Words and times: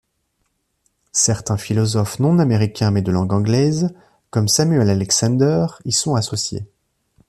Certains 1.13 1.57
philosophes 1.57 2.17
non 2.17 2.39
américains 2.39 2.89
mais 2.89 3.03
de 3.03 3.11
langue 3.11 3.33
anglaise, 3.33 3.93
comme 4.31 4.47
Samuel 4.47 4.89
Alexander, 4.89 5.67
y 5.85 5.91
sont 5.91 6.15
associés. 6.15 6.65